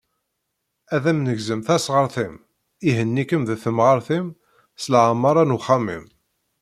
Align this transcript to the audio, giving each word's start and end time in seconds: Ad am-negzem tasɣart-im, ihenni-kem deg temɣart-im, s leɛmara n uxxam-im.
Ad 0.95 1.03
am-negzem 1.11 1.61
tasɣart-im, 1.67 2.35
ihenni-kem 2.87 3.43
deg 3.49 3.59
temɣart-im, 3.63 4.27
s 4.81 4.83
leɛmara 4.91 5.43
n 5.45 5.55
uxxam-im. 5.57 6.05